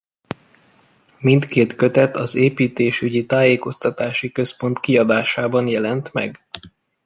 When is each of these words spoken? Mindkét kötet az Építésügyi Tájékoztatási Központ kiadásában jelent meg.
Mindkét 1.19 1.75
kötet 1.75 2.15
az 2.17 2.35
Építésügyi 2.35 3.25
Tájékoztatási 3.25 4.31
Központ 4.31 4.79
kiadásában 4.79 5.67
jelent 5.67 6.13
meg. 6.13 6.41